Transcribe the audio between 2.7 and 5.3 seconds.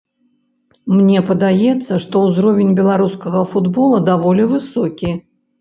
беларускага футбола даволі высокі.